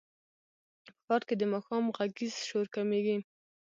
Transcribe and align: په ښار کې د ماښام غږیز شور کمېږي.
په 0.87 0.91
ښار 1.05 1.21
کې 1.27 1.35
د 1.37 1.43
ماښام 1.53 1.83
غږیز 1.97 2.35
شور 2.47 2.65
کمېږي. 2.75 3.17